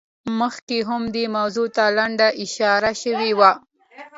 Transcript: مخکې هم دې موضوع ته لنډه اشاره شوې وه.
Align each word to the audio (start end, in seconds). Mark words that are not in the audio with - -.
مخکې 0.39 0.77
هم 0.89 1.03
دې 1.15 1.25
موضوع 1.37 1.67
ته 1.75 1.83
لنډه 1.97 2.27
اشاره 2.43 2.91
شوې 3.01 3.31
وه. 3.39 3.51